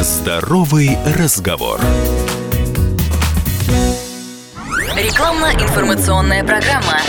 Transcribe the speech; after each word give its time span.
Здоровый 0.00 0.96
разговор. 1.16 1.80
Рекламно-информационная 4.94 6.44
программа. 6.44 7.00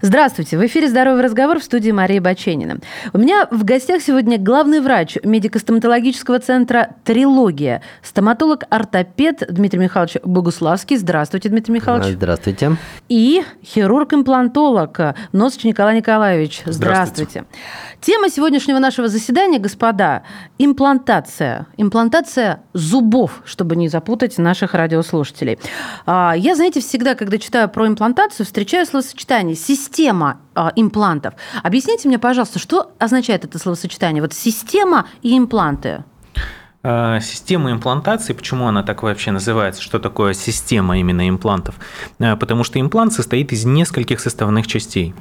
Здравствуйте, 0.00 0.56
в 0.56 0.64
эфире 0.64 0.88
«Здоровый 0.88 1.22
разговор» 1.22 1.58
в 1.58 1.64
студии 1.64 1.90
Мария 1.90 2.20
Баченина. 2.20 2.78
У 3.12 3.18
меня 3.18 3.48
в 3.50 3.64
гостях 3.64 4.00
сегодня 4.00 4.38
главный 4.38 4.80
врач 4.80 5.18
медико-стоматологического 5.24 6.38
центра 6.38 6.94
«Трилогия», 7.02 7.82
стоматолог-ортопед 8.04 9.42
Дмитрий 9.50 9.80
Михайлович 9.80 10.18
Богуславский. 10.22 10.98
Здравствуйте, 10.98 11.48
Дмитрий 11.48 11.74
Михайлович. 11.74 12.14
Здравствуйте. 12.14 12.76
И 13.08 13.42
хирург-имплантолог 13.64 15.16
Носыч 15.32 15.64
Николай 15.64 15.96
Николаевич. 15.96 16.62
Здравствуйте. 16.64 17.40
Здравствуйте. 17.40 17.44
Тема 18.00 18.30
сегодняшнего 18.30 18.78
нашего 18.78 19.08
заседания, 19.08 19.58
господа, 19.58 20.22
имплантация. 20.58 21.66
Имплантация 21.76 22.60
зубов, 22.72 23.42
чтобы 23.44 23.74
не 23.74 23.88
запутать 23.88 24.38
наших 24.38 24.74
радиослушателей. 24.74 25.58
А, 26.06 26.34
Я, 26.36 26.54
знаете, 26.54 26.78
всегда, 26.78 27.16
когда 27.16 27.38
читаю 27.38 27.68
про 27.68 27.88
имплантацию, 27.88 28.46
встречаю 28.46 28.86
словосочетание 28.86 29.56
«система 29.56 29.87
а, 30.54 30.72
имплантов». 30.76 31.34
Объясните 31.62 32.08
мне, 32.08 32.18
пожалуйста, 32.18 32.58
что 32.58 32.92
означает 32.98 33.44
это 33.44 33.58
словосочетание? 33.58 34.22
Вот 34.22 34.32
система 34.32 35.06
и 35.22 35.36
импланты. 35.36 36.04
Э, 36.82 37.20
Система 37.20 37.72
имплантации, 37.72 38.32
почему 38.32 38.66
она 38.66 38.82
так 38.82 39.02
вообще 39.02 39.30
называется, 39.30 39.82
что 39.82 39.98
такое 39.98 40.34
система 40.34 40.98
именно 40.98 41.28
имплантов? 41.28 41.74
Э, 42.18 42.36
Потому 42.36 42.64
что 42.64 42.80
имплант 42.80 43.12
состоит 43.12 43.52
из 43.52 43.64
нескольких 43.64 44.20
составных 44.20 44.66
частей. 44.66 45.14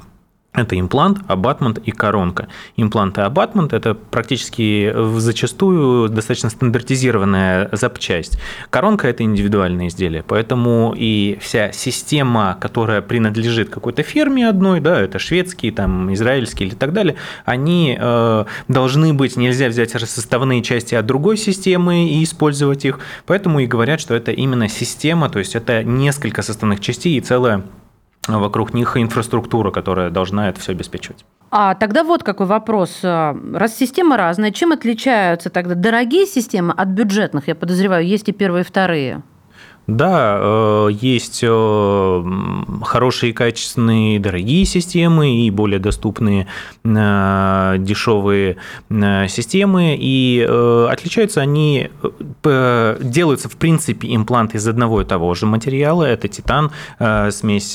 Это 0.57 0.77
имплант, 0.79 1.20
абатмент 1.27 1.77
и 1.77 1.91
коронка. 1.91 2.47
Имплант 2.77 3.20
и 3.20 3.21
абатмент– 3.21 3.73
это 3.73 3.93
практически 3.93 4.91
зачастую 5.20 6.09
достаточно 6.09 6.49
стандартизированная 6.49 7.70
запчасть. 7.73 8.40
Коронка– 8.71 9.07
это 9.09 9.21
индивидуальное 9.21 9.87
изделие, 9.87 10.23
поэтому 10.23 10.95
и 10.98 11.37
вся 11.40 11.71
система, 11.71 12.57
которая 12.59 13.04
принадлежит 13.04 13.70
какой-то 13.70 14.01
фирме 14.01 14.49
одной, 14.49 14.79
да, 14.79 14.99
это 14.99 15.20
шведские, 15.20 15.71
там, 15.71 16.12
израильские 16.15 16.70
или 16.70 16.76
так 16.76 16.91
далее, 16.91 17.17
они 17.45 17.95
э, 17.99 18.45
должны 18.67 19.13
быть, 19.13 19.37
нельзя 19.37 19.67
взять 19.67 19.91
составные 19.91 20.63
части 20.63 20.95
от 20.95 21.05
другой 21.05 21.37
системы 21.37 22.10
и 22.10 22.23
использовать 22.23 22.84
их, 22.84 22.99
поэтому 23.27 23.60
и 23.60 23.67
говорят, 23.67 24.01
что 24.01 24.15
это 24.15 24.32
именно 24.32 24.70
система, 24.70 25.29
то 25.29 25.37
есть 25.37 25.55
это 25.55 25.84
несколько 25.84 26.41
составных 26.41 26.79
частей 26.79 27.15
и 27.15 27.21
целая 27.21 27.62
вокруг 28.27 28.73
них 28.73 28.97
инфраструктура, 28.97 29.71
которая 29.71 30.09
должна 30.09 30.49
это 30.49 30.59
все 30.59 30.73
обеспечивать. 30.73 31.25
А 31.49 31.75
тогда 31.75 32.03
вот 32.03 32.23
какой 32.23 32.45
вопрос. 32.45 32.99
А, 33.03 33.37
Раз 33.53 33.75
система 33.75 34.17
разная, 34.17 34.51
чем 34.51 34.71
отличаются 34.73 35.49
тогда 35.49 35.75
дорогие 35.75 36.25
системы 36.25 36.73
от 36.75 36.89
бюджетных? 36.89 37.48
Я 37.48 37.55
подозреваю, 37.55 38.05
есть 38.05 38.27
и 38.29 38.33
первые, 38.33 38.63
и 38.63 38.65
вторые. 38.65 39.23
Да, 39.88 40.38
э, 40.38 40.90
есть 40.91 41.40
э, 41.43 42.24
хорошие, 42.84 43.32
качественные, 43.32 44.20
дорогие 44.20 44.66
системы 44.66 45.46
и 45.46 45.49
более 45.49 45.79
доступные 45.79 46.48
э, 46.84 47.76
дешевые 47.79 48.57
системы. 48.90 49.96
И 49.98 50.46
отличаются 50.90 51.40
они, 51.41 51.90
делаются 52.44 53.49
в 53.49 53.55
принципе 53.55 54.13
импланты 54.13 54.57
из 54.57 54.68
одного 54.68 55.02
и 55.02 55.05
того 55.05 55.34
же 55.35 55.46
материала. 55.46 56.04
Это 56.04 56.27
титан, 56.27 56.72
смесь, 57.32 57.72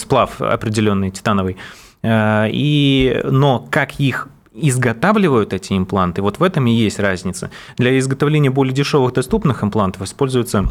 сплав 0.00 0.40
определенный 0.40 1.10
титановый. 1.10 1.56
И, 2.04 3.20
но 3.24 3.66
как 3.70 4.00
их 4.00 4.28
изготавливают 4.56 5.52
эти 5.52 5.76
импланты, 5.76 6.22
вот 6.22 6.38
в 6.38 6.42
этом 6.42 6.66
и 6.66 6.72
есть 6.72 6.98
разница. 6.98 7.50
Для 7.76 7.98
изготовления 7.98 8.50
более 8.50 8.74
дешевых 8.74 9.12
доступных 9.12 9.62
имплантов 9.62 10.02
используются 10.02 10.66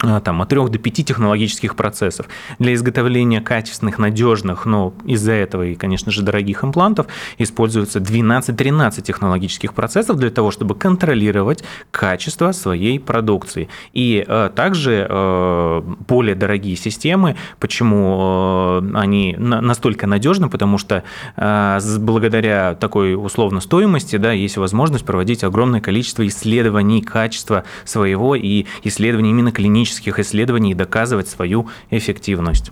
там, 0.00 0.40
от 0.42 0.48
3 0.48 0.68
до 0.68 0.78
5 0.78 1.04
технологических 1.04 1.74
процессов. 1.74 2.26
Для 2.60 2.72
изготовления 2.74 3.40
качественных, 3.40 3.98
надежных, 3.98 4.64
но 4.64 4.94
из-за 5.04 5.32
этого 5.32 5.64
и, 5.64 5.74
конечно 5.74 6.12
же, 6.12 6.22
дорогих 6.22 6.62
имплантов 6.62 7.08
используются 7.36 7.98
12-13 7.98 9.02
технологических 9.02 9.74
процессов 9.74 10.16
для 10.16 10.30
того, 10.30 10.52
чтобы 10.52 10.76
контролировать 10.76 11.64
качество 11.90 12.52
своей 12.52 13.00
продукции. 13.00 13.68
И 13.92 14.24
э, 14.24 14.50
также 14.54 15.04
э, 15.10 15.82
более 16.06 16.36
дорогие 16.36 16.76
системы, 16.76 17.34
почему 17.58 18.80
э, 18.80 18.90
они 18.94 19.34
на- 19.36 19.60
настолько 19.60 20.06
надежны, 20.06 20.48
потому 20.48 20.78
что 20.78 21.02
э, 21.36 21.78
благодаря 21.98 22.76
такой 22.76 23.16
условно 23.16 23.58
стоимости 23.58 24.14
да, 24.14 24.30
есть 24.30 24.58
возможность 24.58 25.04
проводить 25.04 25.42
огромное 25.42 25.80
количество 25.80 26.24
исследований 26.24 27.02
качества 27.02 27.64
своего 27.84 28.36
и 28.36 28.66
исследований 28.84 29.30
именно 29.30 29.50
клинических 29.50 29.87
исследований 30.18 30.72
и 30.72 30.74
доказывать 30.74 31.28
свою 31.28 31.68
эффективность. 31.90 32.70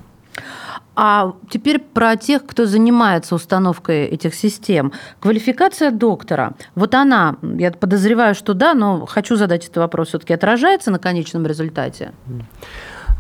А 0.99 1.35
теперь 1.51 1.79
про 1.79 2.17
тех, 2.17 2.47
кто 2.47 2.65
занимается 2.65 3.35
установкой 3.35 4.07
этих 4.07 4.35
систем. 4.35 4.93
Квалификация 5.21 5.91
доктора. 5.91 6.55
Вот 6.75 6.95
она, 6.95 7.37
я 7.43 7.71
подозреваю, 7.71 8.35
что 8.35 8.55
да, 8.55 8.73
но 8.73 9.05
хочу 9.05 9.37
задать 9.37 9.65
этот 9.65 9.77
вопрос, 9.77 10.09
все-таки 10.09 10.33
отражается 10.33 10.91
на 10.91 10.99
конечном 10.99 11.47
результате? 11.47 12.13
А, 12.27 12.41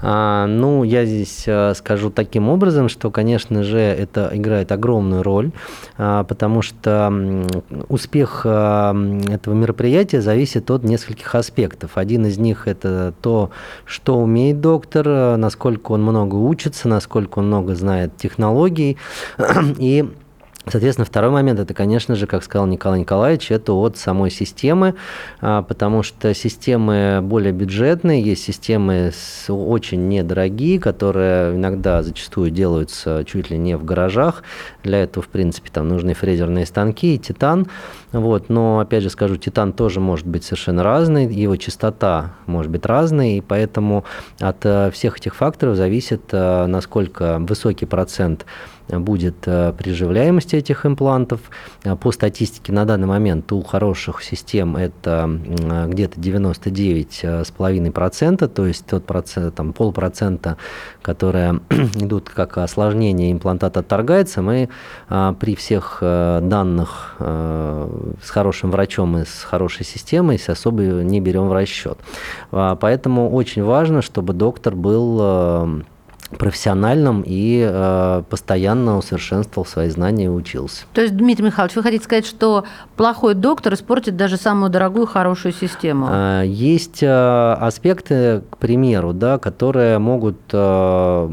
ну, 0.02 0.84
я 0.84 1.06
здесь 1.06 1.44
а, 1.48 1.72
скажу 1.74 2.10
таким 2.10 2.48
образом, 2.48 2.88
что, 2.88 3.10
конечно 3.10 3.64
же, 3.64 3.78
это 3.78 4.30
играет 4.32 4.70
огромную 4.70 5.22
роль, 5.22 5.52
а, 5.96 6.24
потому 6.24 6.62
что 6.62 7.56
успех 7.88 8.42
а, 8.44 8.90
м, 8.90 9.20
этого 9.20 9.54
мероприятия 9.54 10.20
зависит 10.20 10.70
от 10.70 10.84
нескольких 10.84 11.34
аспектов. 11.34 11.92
Один 11.96 12.26
из 12.26 12.36
них 12.38 12.68
это 12.68 13.14
то, 13.22 13.50
что 13.84 14.18
умеет 14.18 14.60
доктор, 14.60 15.06
а, 15.08 15.36
насколько 15.36 15.92
он 15.92 16.02
много 16.02 16.34
учится, 16.34 16.88
насколько 16.88 17.38
он 17.38 17.46
много 17.46 17.74
знает 17.74 18.16
технологий 18.16 18.98
и 19.78 20.04
Соответственно, 20.68 21.04
второй 21.04 21.30
момент, 21.30 21.60
это, 21.60 21.74
конечно 21.74 22.16
же, 22.16 22.26
как 22.26 22.42
сказал 22.42 22.66
Николай 22.66 22.98
Николаевич, 22.98 23.52
это 23.52 23.72
от 23.72 23.96
самой 23.96 24.32
системы, 24.32 24.96
а, 25.40 25.62
потому 25.62 26.02
что 26.02 26.34
системы 26.34 27.20
более 27.22 27.52
бюджетные, 27.52 28.20
есть 28.20 28.42
системы 28.42 29.12
очень 29.48 30.08
недорогие, 30.08 30.80
которые 30.80 31.54
иногда 31.54 32.02
зачастую 32.02 32.50
делаются 32.50 33.22
чуть 33.24 33.48
ли 33.48 33.58
не 33.58 33.76
в 33.76 33.84
гаражах. 33.84 34.42
Для 34.82 35.04
этого, 35.04 35.24
в 35.24 35.28
принципе, 35.28 35.70
там 35.72 35.86
нужны 35.86 36.14
фрезерные 36.14 36.66
станки 36.66 37.14
и 37.14 37.18
титан. 37.18 37.68
Вот. 38.10 38.48
Но, 38.48 38.80
опять 38.80 39.04
же 39.04 39.10
скажу, 39.10 39.36
титан 39.36 39.72
тоже 39.72 40.00
может 40.00 40.26
быть 40.26 40.42
совершенно 40.42 40.82
разный, 40.82 41.32
его 41.32 41.54
частота 41.56 42.32
может 42.46 42.72
быть 42.72 42.84
разной, 42.86 43.34
и 43.34 43.40
поэтому 43.40 44.04
от 44.40 44.64
э, 44.64 44.90
всех 44.90 45.18
этих 45.18 45.36
факторов 45.36 45.76
зависит, 45.76 46.22
э, 46.32 46.66
насколько 46.66 47.38
высокий 47.38 47.86
процент 47.86 48.46
будет 48.88 49.36
э, 49.46 49.72
приживляемости 49.76 50.55
этих 50.56 50.86
имплантов. 50.86 51.40
Э, 51.84 51.94
По 51.96 52.12
статистике 52.12 52.72
на 52.72 52.84
данный 52.84 53.06
момент 53.06 53.50
у 53.52 53.62
хороших 53.62 54.22
систем 54.22 54.76
это 54.76 55.28
э, 55.28 55.88
где-то 55.88 56.20
99,5%, 56.20 58.48
то 58.48 58.66
есть 58.66 58.86
тот 58.86 59.04
процент, 59.04 59.54
там, 59.54 59.72
полпроцента, 59.72 60.56
которые 61.02 61.60
идут 61.70 62.30
как 62.30 62.58
осложнение, 62.58 63.32
имплантат 63.32 63.76
отторгается, 63.76 64.42
мы 64.42 64.68
а, 65.08 65.32
при 65.34 65.54
всех 65.54 65.98
данных 66.00 67.16
с 67.18 68.30
хорошим 68.30 68.70
врачом 68.70 69.18
и 69.18 69.24
с 69.24 69.44
хорошей 69.44 69.84
системой 69.84 70.38
с 70.38 70.48
особо 70.48 70.82
не 70.82 71.20
берем 71.20 71.48
в 71.48 71.52
расчет. 71.52 71.98
А, 72.52 72.76
Поэтому 72.76 73.30
очень 73.30 73.62
важно, 73.62 74.02
чтобы 74.02 74.32
доктор 74.32 74.74
был 74.74 75.84
профессиональным 76.28 77.22
и 77.24 77.66
э, 77.68 78.22
постоянно 78.28 78.98
усовершенствовал 78.98 79.66
свои 79.66 79.88
знания 79.88 80.26
и 80.26 80.28
учился. 80.28 80.84
То 80.92 81.00
есть, 81.00 81.16
Дмитрий 81.16 81.46
Михайлович, 81.46 81.76
вы 81.76 81.82
хотите 81.82 82.04
сказать, 82.04 82.26
что 82.26 82.64
плохой 82.96 83.34
доктор 83.34 83.74
испортит 83.74 84.16
даже 84.16 84.36
самую 84.36 84.70
дорогую, 84.70 85.06
хорошую 85.06 85.52
систему? 85.52 86.06
А, 86.10 86.42
Есть 86.42 87.02
э, 87.02 87.52
аспекты, 87.60 88.42
к 88.50 88.56
примеру, 88.58 89.12
да, 89.12 89.38
которые 89.38 89.98
могут 89.98 90.38
э, 90.52 91.28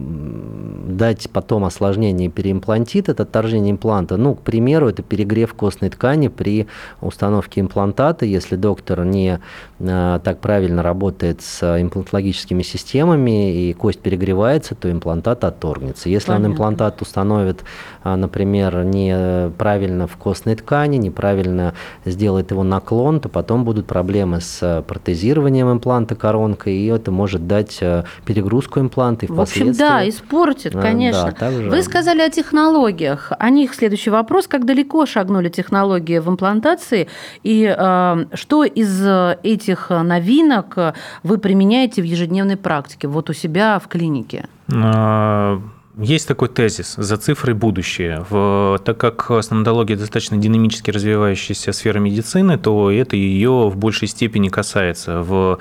дать 0.88 1.30
потом 1.32 1.66
осложнение 1.66 2.30
переимплантит, 2.30 3.10
это 3.10 3.24
отторжение 3.24 3.72
импланта. 3.72 4.18
Ну, 4.18 4.36
к 4.36 4.42
примеру, 4.42 4.90
это 4.90 5.02
перегрев 5.02 5.54
костной 5.54 5.90
ткани 5.90 6.28
при 6.28 6.68
установке 7.02 7.62
имплантата, 7.62 8.26
если 8.26 8.56
доктор 8.56 9.06
не 9.06 9.40
э, 9.80 10.20
так 10.24 10.40
правильно 10.40 10.84
работает 10.84 11.42
с 11.42 11.82
имплантологическими 11.82 12.62
системами 12.62 13.70
и 13.70 13.74
кость 13.74 14.00
перегревается, 14.00 14.76
то 14.84 14.92
имплантат 14.92 15.46
отторгнется. 15.46 16.10
Если 16.10 16.28
Понятно. 16.28 16.48
он 16.48 16.52
имплантат 16.52 17.02
установит, 17.02 17.64
а, 18.04 18.18
например, 18.18 18.84
неправильно 18.84 20.08
в 20.08 20.18
костной 20.18 20.56
ткани, 20.56 20.98
неправильно 20.98 21.74
сделает 22.04 22.52
его 22.52 22.64
наклон, 22.64 23.22
то 23.22 23.30
потом 23.30 23.64
будут 23.64 23.86
проблемы 23.86 24.42
с 24.42 24.84
протезированием 24.86 25.72
импланта 25.72 26.16
коронкой, 26.16 26.74
и 26.76 26.88
это 26.88 27.12
может 27.12 27.48
дать 27.48 27.78
э, 27.80 28.04
перегрузку 28.26 28.82
импланта. 28.82 29.26
И 29.26 29.32
в 29.32 29.40
общем, 29.40 29.72
да, 29.72 30.08
испортит, 30.10 30.74
конечно. 30.74 31.28
Да, 31.28 31.32
также... 31.32 31.70
Вы 31.70 31.82
сказали 31.82 32.20
о 32.20 32.30
технологиях. 32.30 33.32
О 33.40 33.50
них 33.50 33.74
следующий 33.76 34.10
вопрос. 34.10 34.48
Как 34.48 34.66
далеко 34.66 35.06
шагнули 35.06 35.48
технологии 35.48 36.20
в 36.20 36.28
имплантации, 36.28 37.08
и 37.44 37.74
э, 37.74 38.26
что 38.34 38.66
из 38.66 39.02
этих 39.44 39.92
новинок 39.92 40.78
вы 41.24 41.38
применяете 41.38 42.02
в 42.02 42.06
ежедневной 42.06 42.58
практике, 42.58 43.08
вот 43.08 43.30
у 43.30 43.34
себя 43.34 43.80
в 43.80 43.88
клинике? 43.88 44.50
А, 44.72 45.62
есть 45.98 46.28
такой 46.28 46.50
тезис 46.50 46.96
«за 46.98 47.18
цифрой 47.18 47.54
будущее». 47.54 48.26
В, 48.30 48.80
так 48.84 48.98
как 48.98 49.32
стоматология 49.42 49.96
достаточно 49.96 50.38
динамически 50.38 50.92
развивающаяся 50.92 51.72
сфера 51.72 52.00
медицины, 52.00 52.58
то 52.58 52.92
это 52.92 53.16
ее 53.16 53.70
в 53.70 53.78
большей 53.78 54.08
степени 54.08 54.50
касается. 54.50 55.22
В 55.22 55.60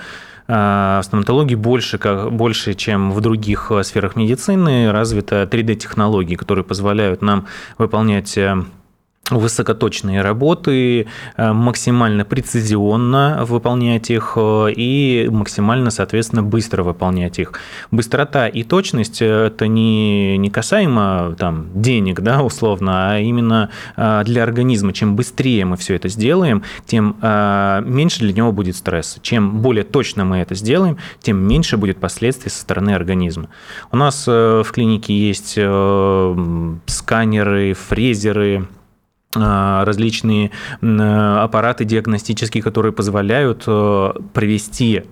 а, 0.48 1.00
в 1.00 1.04
стоматологии 1.04 1.54
больше, 1.54 1.98
как, 1.98 2.32
больше, 2.32 2.74
чем 2.74 3.12
в 3.12 3.20
других 3.20 3.70
сферах 3.82 4.16
медицины, 4.16 4.90
развита 4.90 5.48
3D-технологии, 5.50 6.34
которые 6.34 6.64
позволяют 6.64 7.22
нам 7.22 7.46
выполнять 7.78 8.36
э, 8.36 8.64
высокоточные 9.38 10.22
работы, 10.22 11.06
э, 11.36 11.52
максимально 11.52 12.24
прецизионно 12.24 13.44
выполнять 13.44 14.10
их 14.10 14.34
э, 14.36 14.72
и 14.74 15.28
максимально, 15.30 15.90
соответственно, 15.90 16.42
быстро 16.42 16.82
выполнять 16.82 17.38
их. 17.38 17.52
Быстрота 17.90 18.48
и 18.48 18.62
точность– 18.62 19.20
это 19.22 19.66
не, 19.66 20.36
не 20.38 20.50
касаемо 20.50 21.34
там, 21.38 21.66
денег, 21.74 22.20
да, 22.20 22.42
условно, 22.42 23.12
а 23.12 23.18
именно 23.18 23.70
э, 23.96 24.22
для 24.24 24.42
организма. 24.42 24.92
Чем 24.92 25.16
быстрее 25.16 25.64
мы 25.64 25.76
все 25.76 25.94
это 25.94 26.08
сделаем, 26.08 26.62
тем 26.86 27.16
меньше 27.22 28.20
для 28.20 28.32
него 28.32 28.52
будет 28.52 28.76
стресса. 28.76 29.20
Чем 29.22 29.60
более 29.60 29.84
точно 29.84 30.24
мы 30.24 30.38
это 30.38 30.54
сделаем, 30.54 30.98
тем 31.20 31.38
меньше 31.38 31.76
будет 31.76 31.98
последствий 31.98 32.50
со 32.50 32.60
стороны 32.60 32.90
организма. 32.90 33.48
У 33.90 33.96
нас 33.96 34.26
в 34.26 34.66
клинике 34.72 35.14
есть 35.14 35.58
сканеры, 36.86 37.74
фрезеры, 37.74 38.66
различные 39.34 40.50
аппараты 40.80 41.84
диагностические, 41.84 42.62
которые 42.62 42.92
позволяют 42.92 43.64
э, 43.66 44.12
провести 44.34 45.04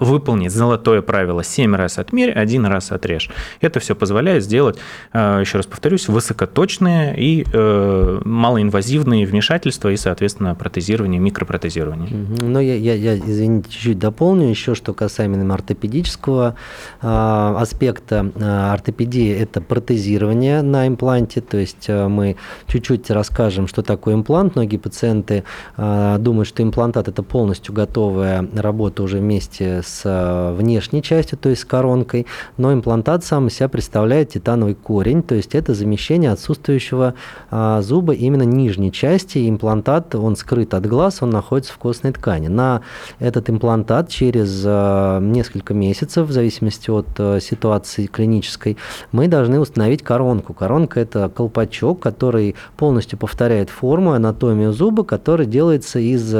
выполнить 0.00 0.52
золотое 0.52 1.02
правило 1.02 1.42
7 1.42 1.74
раз 1.74 1.98
отмерь, 1.98 2.30
один 2.30 2.66
раз 2.66 2.92
отрежь. 2.92 3.30
Это 3.60 3.80
все 3.80 3.94
позволяет 3.94 4.44
сделать, 4.44 4.78
э, 5.12 5.38
еще 5.40 5.58
раз 5.58 5.66
повторюсь, 5.66 6.08
высокоточные 6.08 7.14
и 7.18 7.44
э, 7.52 8.20
малоинвазивные 8.24 9.26
вмешательства 9.26 9.88
и, 9.90 9.96
соответственно, 9.96 10.54
протезирование, 10.54 11.20
микропротезирование. 11.20 12.08
Ну, 12.10 12.60
я, 12.60 12.76
я, 12.76 12.94
я 12.94 13.16
извините, 13.16 13.70
чуть-чуть 13.70 13.98
дополню 13.98 14.48
еще, 14.48 14.74
что 14.74 14.94
касаемо 14.94 15.36
именно 15.36 15.54
ортопедического 15.54 16.56
аспекта. 17.00 18.30
Ортопедия– 18.72 19.38
это 19.42 19.60
протезирование 19.60 20.62
на 20.62 20.86
импланте, 20.86 21.40
то 21.40 21.56
есть 21.56 21.88
мы 21.88 22.36
чуть-чуть 22.66 23.10
расскажем, 23.10 23.66
что 23.66 23.82
такое 23.82 24.14
имплант. 24.14 24.54
Многие 24.54 24.76
пациенты 24.76 25.44
думают, 25.76 26.48
что 26.48 26.62
имплантат– 26.62 27.08
это 27.08 27.22
полностью 27.22 27.74
готовая 27.74 28.46
работа 28.54 29.02
уже 29.02 29.18
вместе 29.18 29.71
с 29.82 30.02
э, 30.04 30.54
внешней 30.54 31.02
частью, 31.02 31.38
то 31.38 31.48
есть 31.48 31.62
с 31.62 31.64
коронкой, 31.64 32.26
но 32.56 32.72
имплантат 32.72 33.24
сам 33.24 33.46
из 33.46 33.54
себя 33.54 33.68
представляет 33.68 34.30
титановый 34.30 34.74
корень, 34.74 35.22
то 35.22 35.34
есть 35.34 35.54
это 35.54 35.74
замещение 35.74 36.30
отсутствующего 36.30 37.14
а, 37.50 37.80
зуба 37.82 38.14
именно 38.14 38.42
нижней 38.42 38.92
части. 38.92 39.48
Имплантат, 39.48 40.14
он 40.14 40.36
скрыт 40.36 40.74
от 40.74 40.86
глаз, 40.86 41.22
он 41.22 41.30
находится 41.30 41.72
в 41.72 41.78
костной 41.78 42.12
ткани. 42.12 42.48
На 42.48 42.82
этот 43.18 43.50
имплантат 43.50 44.08
через 44.08 44.62
а, 44.66 45.20
несколько 45.20 45.74
месяцев, 45.74 46.28
в 46.28 46.32
зависимости 46.32 46.90
от 46.90 47.08
а, 47.18 47.40
ситуации 47.40 48.06
клинической, 48.06 48.76
мы 49.12 49.28
должны 49.28 49.60
установить 49.60 50.02
коронку. 50.02 50.54
Коронка– 50.54 51.00
это 51.02 51.28
колпачок, 51.28 52.00
который 52.00 52.54
полностью 52.76 53.18
повторяет 53.18 53.70
форму, 53.70 54.12
анатомию 54.12 54.72
зуба, 54.72 55.04
который 55.04 55.46
делается 55.46 55.98
из 55.98 56.32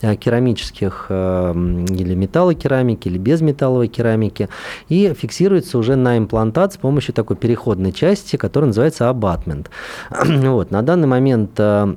керамических 0.00 1.06
или 1.10 2.14
металла 2.14 2.54
керамики 2.60 3.08
или 3.08 3.18
без 3.18 3.40
металловой 3.40 3.88
керамики, 3.88 4.48
и 4.88 5.12
фиксируется 5.14 5.78
уже 5.78 5.96
на 5.96 6.18
имплантат 6.18 6.74
с 6.74 6.76
помощью 6.76 7.14
такой 7.14 7.36
переходной 7.36 7.92
части, 7.92 8.36
которая 8.36 8.68
называется 8.68 9.08
абатмент. 9.08 9.70
Вот, 10.50 10.70
на 10.70 10.82
данный 10.82 11.06
момент 11.06 11.52
э, 11.58 11.94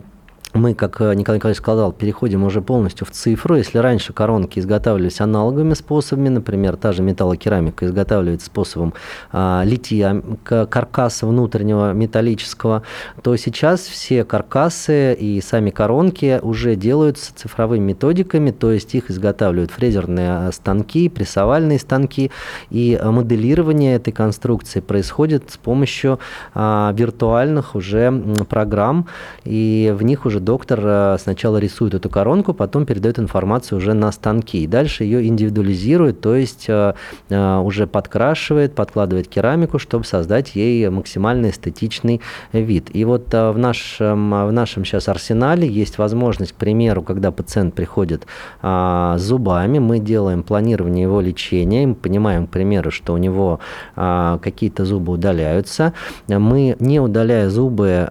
мы, 0.54 0.76
как 0.76 1.02
э, 1.02 1.16
Николай 1.16 1.38
Николаевич 1.38 1.58
сказал, 1.58 1.92
переходим 1.92 2.44
уже 2.44 2.62
полностью 2.62 3.08
в 3.08 3.12
цифру. 3.12 3.56
Если 3.56 3.80
раньше 3.80 4.14
коронки 4.14 4.60
изготавливались 4.60 5.20
аналоговыми 5.20 5.74
способами, 5.74 6.30
например, 6.30 6.76
та 6.78 6.92
же 6.92 7.02
металлокерамика 7.02 7.86
изготавливается 7.86 8.48
способом 8.48 8.94
а, 9.32 9.64
литья 9.66 10.22
каркаса 10.44 11.26
внутреннего 11.26 11.94
металлического, 11.94 12.84
то 13.24 13.36
сейчас 13.36 13.82
все 13.82 14.24
каркасы 14.24 15.14
и 15.14 15.42
сами 15.42 15.72
коронки 15.72 16.40
уже 16.42 16.76
делаются 16.76 17.34
цифровыми 17.36 17.84
методиками, 17.84 18.52
то 18.52 18.72
есть 18.72 18.94
их 18.94 19.10
изготавливают 19.10 19.72
фрезерные 19.72 20.52
станки, 20.52 21.10
прессовальные 21.10 21.80
станки, 21.80 22.32
и 22.70 23.00
моделирование 23.04 23.96
этой 23.96 24.12
конструкции 24.12 24.82
происходит 24.82 25.50
с 25.50 25.58
помощью 25.58 26.20
а, 26.54 26.94
виртуальных 26.96 27.76
уже 27.76 28.12
программ, 28.48 29.08
и 29.46 29.94
в 29.98 30.04
них 30.04 30.28
уже 30.28 30.43
доктор 30.44 30.80
э, 30.84 31.18
сначала 31.20 31.58
рисует 31.58 31.94
эту 31.94 32.10
коронку, 32.10 32.54
потом 32.54 32.86
передает 32.86 33.20
информацию 33.20 33.78
уже 33.78 33.94
на 33.94 34.12
станки. 34.12 34.64
И 34.64 34.68
дальше 34.68 35.04
ее 35.04 35.26
индивидуализирует, 35.28 36.22
то 36.22 36.36
есть 36.36 36.66
э, 36.68 36.94
э, 37.30 37.58
уже 37.58 37.88
подкрашивает, 37.88 38.76
подкладывает 38.76 39.28
керамику, 39.28 39.80
чтобы 39.80 40.06
создать 40.06 40.56
ей 40.56 40.90
максимально 40.90 41.50
эстетичный 41.50 42.22
вид. 42.52 42.90
И 42.94 43.06
вот 43.06 43.34
в 43.34 43.56
нашем, 43.58 44.48
в 44.48 44.52
нашем 44.52 44.86
сейчас 44.86 45.08
арсенале 45.08 45.68
есть 45.68 45.98
возможность, 45.98 46.54
к 46.54 46.56
примеру, 46.56 47.02
когда 47.02 47.32
пациент 47.32 47.74
приходит 47.74 48.28
с 48.62 49.18
зубами, 49.18 49.80
мы 49.80 50.00
делаем 50.00 50.44
планирование 50.44 51.04
его 51.04 51.22
лечения, 51.22 51.88
мы 51.88 51.96
понимаем, 51.96 52.48
к 52.48 52.52
примеру, 52.52 52.92
что 52.92 53.14
у 53.14 53.18
него 53.18 53.60
какие-то 53.96 54.86
зубы 54.86 55.14
удаляются. 55.14 55.94
Мы, 56.28 56.76
не 56.80 57.00
удаляя 57.00 57.50
зубы 57.50 58.08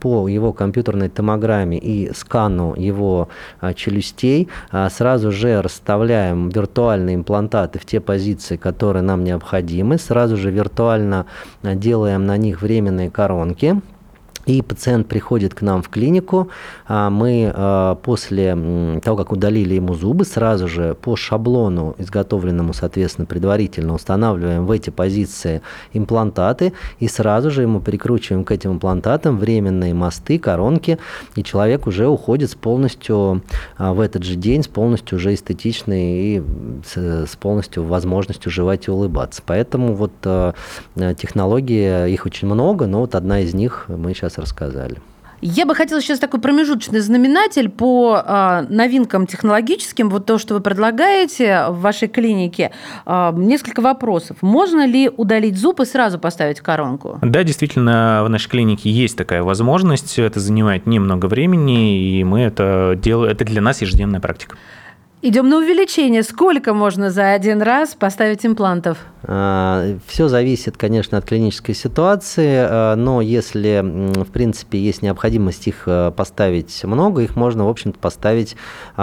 по 0.00 0.28
его 0.28 0.52
компьютерной 0.52 1.08
томографии, 1.08 1.43
программе 1.44 1.76
и 1.78 2.10
скану 2.14 2.74
его 2.74 3.28
а, 3.60 3.74
челюстей, 3.74 4.48
а, 4.70 4.88
сразу 4.88 5.30
же 5.30 5.60
расставляем 5.60 6.48
виртуальные 6.48 7.16
имплантаты 7.16 7.78
в 7.78 7.84
те 7.84 8.00
позиции, 8.00 8.56
которые 8.56 9.02
нам 9.02 9.24
необходимы, 9.24 9.98
сразу 9.98 10.38
же 10.38 10.50
виртуально 10.50 11.26
а, 11.62 11.74
делаем 11.74 12.24
на 12.24 12.38
них 12.38 12.62
временные 12.62 13.10
коронки, 13.10 13.82
и 14.46 14.62
пациент 14.62 15.08
приходит 15.08 15.54
к 15.54 15.62
нам 15.62 15.82
в 15.82 15.88
клинику, 15.88 16.48
а 16.86 17.10
мы 17.10 17.50
а, 17.54 17.94
после 17.96 19.00
того, 19.02 19.16
как 19.16 19.32
удалили 19.32 19.74
ему 19.74 19.94
зубы, 19.94 20.24
сразу 20.24 20.68
же 20.68 20.94
по 20.94 21.16
шаблону, 21.16 21.94
изготовленному, 21.98 22.72
соответственно, 22.72 23.26
предварительно, 23.26 23.94
устанавливаем 23.94 24.66
в 24.66 24.70
эти 24.70 24.90
позиции 24.90 25.62
имплантаты 25.92 26.72
и 26.98 27.08
сразу 27.08 27.50
же 27.50 27.62
ему 27.62 27.80
прикручиваем 27.80 28.44
к 28.44 28.50
этим 28.50 28.72
имплантатам 28.72 29.38
временные 29.38 29.94
мосты, 29.94 30.38
коронки, 30.38 30.98
и 31.36 31.42
человек 31.42 31.86
уже 31.86 32.06
уходит 32.06 32.50
с 32.50 32.54
полностью 32.54 33.42
а, 33.78 33.92
в 33.92 34.00
этот 34.00 34.24
же 34.24 34.36
день, 34.36 34.62
с 34.62 34.68
полностью 34.68 35.16
уже 35.16 35.34
эстетичной 35.34 36.36
и 36.36 36.42
с 36.84 37.36
полностью 37.36 37.84
возможностью 37.84 38.50
жевать 38.50 38.88
и 38.88 38.90
улыбаться. 38.90 39.42
Поэтому 39.44 39.94
вот 39.94 40.12
технологии, 41.16 42.10
их 42.10 42.26
очень 42.26 42.48
много, 42.48 42.86
но 42.86 43.00
вот 43.00 43.14
одна 43.14 43.40
из 43.40 43.54
них 43.54 43.86
мы 43.88 44.14
сейчас 44.14 44.33
сейчас 44.34 44.38
рассказали. 44.38 45.00
Я 45.40 45.66
бы 45.66 45.74
хотела 45.74 46.00
сейчас 46.00 46.20
такой 46.20 46.40
промежуточный 46.40 47.00
знаменатель 47.00 47.68
по 47.68 48.22
э, 48.24 48.66
новинкам 48.70 49.26
технологическим, 49.26 50.08
вот 50.08 50.24
то, 50.24 50.38
что 50.38 50.54
вы 50.54 50.60
предлагаете 50.60 51.66
в 51.68 51.80
вашей 51.80 52.08
клинике. 52.08 52.70
Э, 53.04 53.30
несколько 53.36 53.80
вопросов. 53.80 54.38
Можно 54.40 54.86
ли 54.86 55.10
удалить 55.14 55.58
зуб 55.58 55.80
и 55.80 55.84
сразу 55.84 56.18
поставить 56.18 56.60
коронку? 56.60 57.18
Да, 57.20 57.42
действительно, 57.42 58.22
в 58.24 58.30
нашей 58.30 58.48
клинике 58.48 58.88
есть 58.90 59.18
такая 59.18 59.42
возможность. 59.42 60.18
Это 60.18 60.40
занимает 60.40 60.86
немного 60.86 61.26
времени, 61.26 62.20
и 62.20 62.24
мы 62.24 62.40
это 62.40 62.94
делаем. 62.96 63.30
Это 63.30 63.44
для 63.44 63.60
нас 63.60 63.82
ежедневная 63.82 64.20
практика. 64.20 64.56
Идем 65.26 65.48
на 65.48 65.56
увеличение. 65.56 66.22
Сколько 66.22 66.74
можно 66.74 67.10
за 67.10 67.32
один 67.32 67.62
раз 67.62 67.94
поставить 67.94 68.44
имплантов? 68.44 68.98
А, 69.22 69.96
Все 70.06 70.28
зависит, 70.28 70.76
конечно, 70.76 71.16
от 71.16 71.24
клинической 71.24 71.74
ситуации, 71.74 72.58
а, 72.58 72.94
но 72.94 73.22
если, 73.22 73.80
в 74.22 74.30
принципе, 74.30 74.78
есть 74.78 75.00
необходимость 75.00 75.66
их 75.66 75.84
а, 75.86 76.10
поставить 76.10 76.84
много, 76.84 77.22
их 77.22 77.36
можно, 77.36 77.64
в 77.64 77.70
общем-то, 77.70 77.98
поставить 77.98 78.54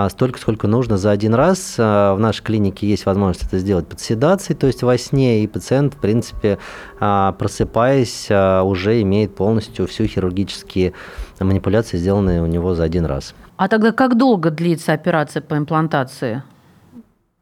столько, 0.09 0.39
сколько 0.39 0.67
нужно 0.67 0.99
за 0.99 1.09
один 1.09 1.33
раз. 1.33 1.79
В 1.79 2.17
нашей 2.19 2.43
клинике 2.43 2.85
есть 2.85 3.07
возможность 3.07 3.47
это 3.47 3.57
сделать 3.57 3.87
под 3.87 3.99
седацией, 3.99 4.55
то 4.55 4.67
есть 4.67 4.83
во 4.83 4.99
сне, 4.99 5.43
и 5.43 5.47
пациент, 5.47 5.95
в 5.95 5.97
принципе, 5.97 6.59
просыпаясь, 6.99 8.27
уже 8.29 9.01
имеет 9.01 9.33
полностью 9.33 9.87
всю 9.87 10.05
хирургические 10.05 10.93
манипуляции, 11.39 11.97
сделанные 11.97 12.43
у 12.43 12.45
него 12.45 12.75
за 12.75 12.83
один 12.83 13.05
раз. 13.05 13.33
А 13.61 13.67
тогда 13.67 13.91
как 13.91 14.17
долго 14.17 14.49
длится 14.49 14.91
операция 14.91 15.39
по 15.39 15.55
имплантации? 15.55 16.10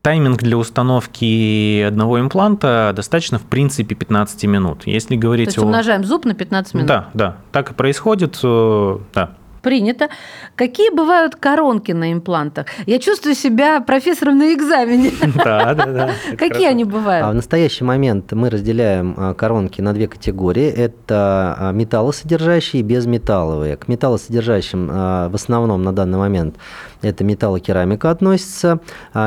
Тайминг 0.01 0.41
для 0.41 0.57
установки 0.57 1.81
одного 1.81 2.21
импланта 2.21 2.93
достаточно, 2.95 3.37
в 3.37 3.43
принципе, 3.43 3.95
15 3.95 4.45
минут. 4.45 4.87
Если 4.87 5.17
говорить 5.17 5.47
То 5.47 5.49
есть 5.49 5.57
умножаем 5.57 6.05
зуб 6.05 6.23
на 6.23 6.33
15 6.33 6.73
минут? 6.73 6.87
Да, 6.87 7.09
да, 7.13 7.37
так 7.51 7.71
и 7.71 7.73
происходит, 7.73 8.39
э, 8.41 8.97
да. 9.13 9.31
Принято. 9.61 10.09
Какие 10.55 10.89
бывают 10.93 11.35
коронки 11.35 11.91
на 11.91 12.13
имплантах? 12.13 12.67
Я 12.85 12.99
чувствую 12.99 13.35
себя 13.35 13.81
профессором 13.81 14.37
на 14.37 14.53
экзамене. 14.53 15.11
Да, 15.39 15.73
да, 15.73 15.85
да. 15.85 16.09
Какие 16.37 16.67
они 16.67 16.83
бывают? 16.83 17.25
А 17.25 17.31
в 17.31 17.33
настоящий 17.33 17.83
момент 17.83 18.31
мы 18.33 18.49
разделяем 18.49 19.15
а, 19.17 19.33
коронки 19.33 19.79
на 19.81 19.93
две 19.93 20.07
категории. 20.07 20.67
Это 20.67 21.55
а, 21.57 21.71
металлосодержащие 21.71 22.81
и 22.81 22.83
безметалловые. 22.83 23.77
К 23.77 23.87
металлосодержащим 23.87 24.87
в 24.87 25.35
основном 25.35 25.83
на 25.83 25.93
данный 25.93 26.17
момент 26.17 26.55
это 27.01 27.23
металлокерамика 27.23 28.09
относится. 28.09 28.79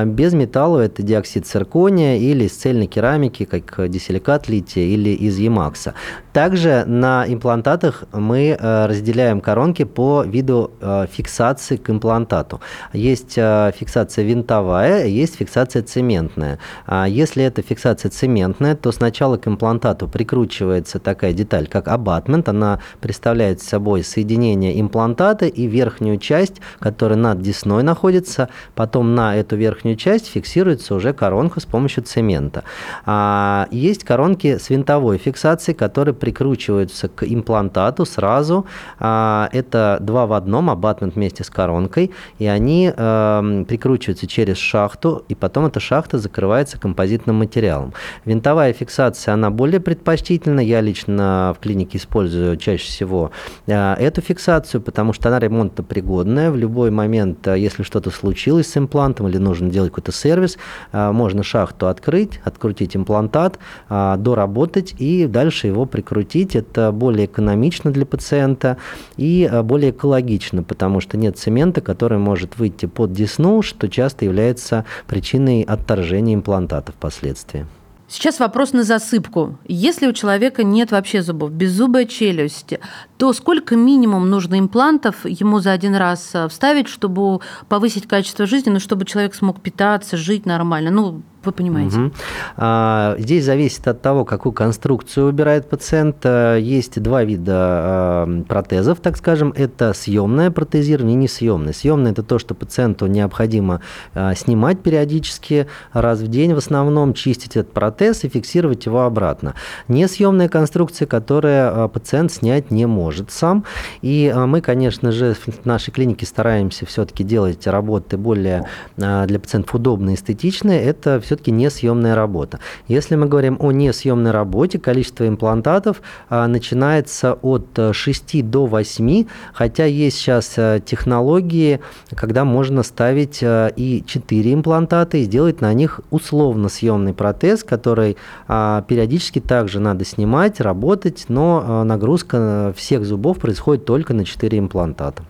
Без 0.05 0.35
металла 0.35 0.81
это 0.81 1.03
диоксид 1.03 1.47
циркония 1.47 2.19
или 2.19 2.45
из 2.45 2.53
цельной 2.53 2.87
керамики, 2.87 3.45
как 3.45 3.89
дисиликат 3.89 4.49
лития 4.49 4.85
или 4.85 5.11
из 5.11 5.39
емакса. 5.39 5.95
Также 6.33 6.85
на 6.87 7.25
имплантатах 7.29 8.05
мы 8.12 8.57
разделяем 8.59 9.41
коронки 9.41 9.85
по 9.85 10.23
виду 10.23 10.71
э, 10.81 11.07
фиксации 11.11 11.77
к 11.77 11.91
имплантату. 11.91 12.61
Есть 12.93 13.35
э, 13.37 13.73
фиксация 13.77 14.25
винтовая, 14.25 15.07
есть 15.07 15.37
фиксация 15.37 15.83
цементная. 15.83 16.59
А 16.87 17.07
если 17.07 17.45
это 17.45 17.61
фиксация 17.62 18.11
цементная, 18.11 18.75
то 18.75 18.93
сначала 18.93 19.37
к 19.37 19.47
имплантату 19.47 20.09
прикручивается 20.09 20.99
такая 20.99 21.33
деталь, 21.33 21.67
как 21.67 21.89
абатмент. 21.89 22.49
Она 22.49 22.79
представляет 23.01 23.61
собой 23.61 24.03
соединение 24.03 24.81
имплантата 24.81 25.47
и 25.47 25.67
верхнюю 25.67 26.19
часть, 26.19 26.61
которая 26.79 27.19
над 27.19 27.43
десной 27.43 27.83
находится. 27.83 28.49
Потом 28.75 29.15
на 29.15 29.37
эту 29.37 29.57
верхнюю 29.57 29.97
часть 29.97 30.29
фиксируется 30.29 30.95
уже 30.95 31.12
коронка 31.12 31.61
с 31.61 31.65
помощью 31.65 32.05
цемента. 32.05 32.65
А 33.05 33.69
есть 33.71 34.05
коронки 34.05 34.59
с 34.59 34.71
винтовой 34.71 35.19
фиксацией, 35.19 35.77
которые 35.77 36.15
прикручиваются 36.23 37.09
к 37.09 37.25
имплантату 37.25 38.05
сразу. 38.05 38.64
А, 39.00 39.49
это 39.50 39.99
два 40.00 40.26
в 40.26 40.35
одном, 40.35 40.71
абатмент 40.71 41.17
вместе 41.17 41.43
с 41.43 41.50
коронкой, 41.50 42.12
и 42.38 42.47
они 42.47 42.93
э, 42.97 43.64
прикручиваются 43.67 44.29
через 44.29 44.57
шахту, 44.57 45.25
и 45.29 45.35
потом 45.35 45.67
эта 45.67 45.81
шахта 45.81 46.19
закрывается 46.19 46.79
композитным 46.79 47.37
материалом. 47.37 47.93
Винтовая 48.25 48.73
фиксация, 48.73 49.35
она 49.35 49.50
более 49.50 49.81
предпочтительна. 49.81 50.61
Я 50.61 50.81
лично 50.81 51.57
в 51.57 51.61
клинике 51.61 51.99
использую 51.99 52.57
чаще 52.57 52.85
всего 52.85 53.33
э, 53.67 53.95
эту 53.95 54.21
фиксацию, 54.21 54.81
потому 54.81 55.12
что 55.12 55.29
она 55.29 55.41
ремонтопригодная. 55.41 56.52
В 56.52 56.57
любой 56.57 56.93
момент, 56.93 57.49
э, 57.49 57.59
если 57.59 57.83
что-то 57.83 58.11
случилось 58.11 58.71
с 58.71 58.76
имплантом 58.76 59.26
или 59.26 59.38
нужно 59.38 59.71
делать 59.71 59.91
какой-то 59.91 60.12
сервис, 60.12 60.57
э, 60.93 61.11
можно 61.11 61.43
шахту 61.43 61.88
открыть, 61.88 62.41
открутить 62.45 62.95
имплантат, 62.95 63.59
доработать 63.88 64.95
и 64.99 65.26
дальше 65.26 65.67
его 65.67 65.85
прикрутить. 65.85 66.12
Это 66.54 66.92
более 66.92 67.26
экономично 67.26 67.90
для 67.90 68.07
пациента 68.07 68.76
и 69.16 69.49
э, 69.50 69.62
более 69.62 69.90
экологично, 69.90 70.62
потому 70.62 71.00
что 71.00 71.16
нет 71.16 71.38
цемента, 71.38 71.81
который 71.81 72.19
может 72.19 72.59
выйти 72.59 72.87
под 72.87 73.12
десну, 73.12 73.62
что 73.62 73.88
часто 73.88 74.25
является 74.25 74.85
причиной 75.07 75.62
отторжения 75.62 76.35
имплантата 76.35 76.92
впоследствии. 76.92 77.66
Сейчас 78.12 78.40
вопрос 78.40 78.75
на 78.75 78.83
засыпку. 78.83 79.59
Если 79.66 80.07
у 80.07 80.12
человека 80.12 80.64
нет 80.64 80.90
вообще 80.90 81.23
зубов, 81.23 81.50
беззубая 81.50 82.04
челюсть, 82.04 82.75
то 83.16 83.33
сколько 83.33 83.75
минимум 83.75 84.28
нужно 84.28 84.59
имплантов 84.59 85.25
ему 85.25 85.61
за 85.61 85.73
один 85.73 85.95
раз 85.95 86.31
э, 86.35 86.47
вставить, 86.49 86.88
чтобы 86.88 87.40
повысить 87.71 88.07
качество 88.07 88.45
жизни, 88.45 88.69
ну, 88.69 88.81
чтобы 88.81 89.07
человек 89.07 89.35
смог 89.35 89.62
питаться, 89.62 90.19
жить 90.19 90.45
нормально? 90.45 90.90
Ну, 90.90 91.23
вы 91.44 91.52
понимаете. 91.52 91.99
Угу. 91.99 92.12
А, 92.56 93.16
здесь 93.18 93.44
зависит 93.44 93.87
от 93.88 94.00
того, 94.02 94.25
какую 94.25 94.52
конструкцию 94.52 95.26
выбирает 95.26 95.68
пациент. 95.68 96.16
А, 96.25 96.56
есть 96.56 97.00
два 97.00 97.25
вида 97.25 97.54
а, 97.54 98.42
протезов, 98.49 99.00
так 99.00 99.16
скажем. 99.16 99.52
Это 99.56 99.92
съемное 99.92 100.50
протезирование 100.50 101.14
и 101.14 101.18
несъемное. 101.18 101.72
Съемное– 101.72 102.12
это 102.12 102.22
то, 102.22 102.38
что 102.38 102.54
пациенту 102.54 103.06
необходимо 103.06 103.80
а, 104.14 104.34
снимать 104.34 104.80
периодически, 104.80 105.66
раз 105.92 106.20
в 106.20 106.28
день 106.28 106.54
в 106.54 106.58
основном, 106.58 107.14
чистить 107.14 107.56
этот 107.56 107.72
протез 107.72 108.25
и 108.25 108.28
фиксировать 108.28 108.87
его 108.87 109.02
обратно. 109.02 109.54
Несъемная 109.88 110.49
конструкция, 110.49 111.06
которая 111.06 111.88
пациент 111.88 112.32
снять 112.32 112.70
не 112.70 112.87
может 112.87 113.30
сам. 113.30 113.64
И 114.00 114.32
мы, 114.34 114.61
конечно 114.61 115.12
же, 115.12 115.34
в 115.34 115.64
нашей 115.66 115.90
клинике 115.90 116.26
стараемся 116.26 116.87
все-таки 116.87 117.25
делать 117.25 117.66
работы 117.66 118.16
более 118.16 118.68
для 118.96 119.40
пациентов 119.40 119.75
удобные, 119.75 120.16
эстетичные. 120.16 120.80
Это 120.82 121.20
все 121.20 121.32
все-таки 121.33 121.51
несъемная 121.51 122.15
работа. 122.15 122.61
Если 122.89 123.17
мы 123.17 123.27
говорим 123.27 123.57
о 123.59 123.73
несъемной 123.73 124.33
работе, 124.33 124.79
количество 124.79 125.27
имплантатов 125.27 126.03
а, 126.29 126.47
начинается 126.47 127.39
от 127.41 127.79
6 127.93 128.35
э, 128.35 128.43
до 128.43 128.67
8, 128.67 129.25
хотя 129.55 129.87
есть 129.87 130.19
сейчас 130.19 130.53
э, 130.59 130.83
технологии, 130.85 131.81
когда 132.15 132.45
можно 132.45 132.83
ставить 132.83 133.43
э, 133.43 133.73
и 133.77 134.05
4 134.07 134.53
имплантата 134.53 135.17
и 135.17 135.23
сделать 135.23 135.62
на 135.62 135.73
них 135.73 136.01
условно 136.11 136.69
съемный 136.69 137.15
протез, 137.15 137.65
который 137.65 138.19
а, 138.47 138.83
периодически 138.83 139.41
также 139.41 139.81
надо 139.81 140.05
снимать, 140.05 140.61
работать, 140.61 141.25
но 141.29 141.83
нагрузка 141.85 142.75
всех 142.77 143.07
зубов 143.07 143.39
происходит 143.39 143.87
только 143.87 144.12
на 144.12 144.27
4 144.27 144.59
имплантата. 144.59 145.23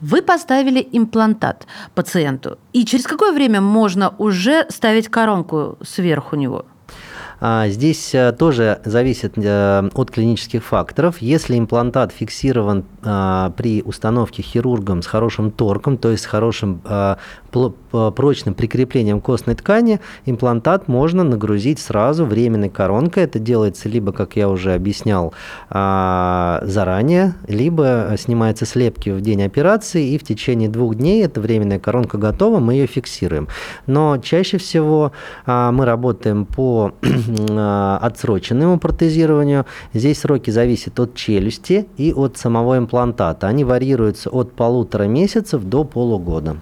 Вы 0.00 0.22
поставили 0.22 0.86
имплантат 0.92 1.66
пациенту, 1.94 2.58
и 2.72 2.84
через 2.84 3.06
какое 3.06 3.32
время 3.32 3.60
можно 3.60 4.14
уже 4.18 4.66
ставить 4.68 5.08
коронку 5.08 5.78
сверху 5.82 6.36
него? 6.36 6.66
А, 7.38 7.68
здесь 7.68 8.14
э, 8.14 8.32
тоже 8.32 8.80
зависит 8.84 9.34
э, 9.36 9.90
от 9.94 10.10
клинических 10.10 10.64
факторов. 10.64 11.18
Если 11.20 11.58
имплантат 11.58 12.12
фиксирован 12.12 12.84
а, 13.02 13.50
при 13.50 13.82
установке 13.82 14.42
хирургом 14.42 15.02
с 15.02 15.06
хорошим 15.06 15.50
торком, 15.50 15.98
то 15.98 16.10
есть 16.10 16.24
с 16.24 16.26
хорошим 16.26 16.80
а, 16.84 17.18
прочным 18.16 18.54
прикреплением 18.54 19.20
костной 19.20 19.54
ткани, 19.54 20.00
имплантат 20.24 20.88
можно 20.88 21.24
нагрузить 21.24 21.78
сразу 21.78 22.24
временной 22.24 22.68
коронкой. 22.68 23.24
Это 23.24 23.38
делается 23.38 23.88
либо, 23.88 24.12
как 24.12 24.36
я 24.36 24.48
уже 24.48 24.74
объяснял, 24.74 25.32
заранее, 25.70 27.34
либо 27.48 28.14
снимается 28.18 28.66
слепки 28.66 29.10
в 29.10 29.20
день 29.20 29.42
операции, 29.42 30.10
и 30.10 30.18
в 30.18 30.24
течение 30.24 30.68
двух 30.68 30.94
дней 30.94 31.24
эта 31.24 31.40
временная 31.40 31.78
коронка 31.78 32.18
готова, 32.18 32.58
мы 32.60 32.74
ее 32.74 32.86
фиксируем. 32.86 33.48
Но 33.86 34.18
чаще 34.18 34.58
всего 34.58 35.12
мы 35.46 35.84
работаем 35.84 36.46
по 36.46 36.92
Э, 37.02 37.98
отсроченному 38.06 38.78
протезированию. 38.78 39.64
Здесь 39.94 40.20
сроки 40.20 40.50
зависят 40.50 40.98
от 41.00 41.14
челюсти 41.14 41.86
и 41.96 42.12
от 42.12 42.36
самого 42.36 42.78
имплантата. 42.78 43.46
Они 43.46 43.64
варьируются 43.64 44.30
от 44.30 44.52
полутора 44.52 45.04
месяцев 45.04 45.62
до 45.64 45.84
полугода. 45.84 46.56